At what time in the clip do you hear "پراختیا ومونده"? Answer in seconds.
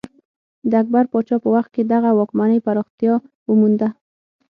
2.65-3.89